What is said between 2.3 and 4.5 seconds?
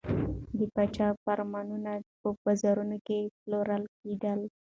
بازارونو کې پلورل کېدل.